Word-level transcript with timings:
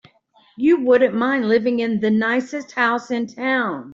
You 0.57 0.79
wouldn't 0.79 1.13
mind 1.13 1.47
living 1.47 1.77
in 1.77 1.99
the 1.99 2.09
nicest 2.09 2.71
house 2.71 3.11
in 3.11 3.27
town. 3.27 3.89